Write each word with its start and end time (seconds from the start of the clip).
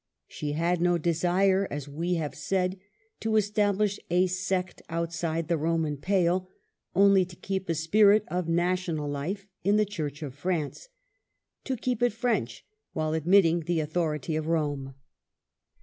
She 0.27 0.53
had 0.53 0.81
no 0.81 0.97
desire, 0.97 1.67
as 1.69 1.87
we 1.87 2.15
have 2.15 2.33
said, 2.33 2.79
to 3.19 3.33
estab 3.33 3.77
lish 3.77 3.99
a 4.09 4.25
sect 4.25 4.81
outside 4.89 5.47
the 5.47 5.59
Roman 5.59 5.95
pale, 5.95 6.49
only 6.95 7.23
to 7.23 7.35
keep 7.35 7.69
a 7.69 7.75
spirit 7.75 8.23
of 8.27 8.47
national 8.49 9.07
life 9.07 9.45
in 9.63 9.75
the 9.77 9.85
Church 9.85 10.23
of 10.23 10.33
France,— 10.33 10.89
to 11.65 11.77
keep 11.77 12.01
it 12.01 12.13
French, 12.13 12.65
while 12.93 13.13
admitting 13.13 13.59
the 13.59 13.79
author 13.83 14.15
ity 14.15 14.35
of 14.35 14.47
Rome. 14.47 14.95